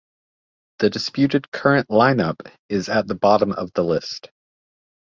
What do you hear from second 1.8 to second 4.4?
line-up is at the bottom of the list.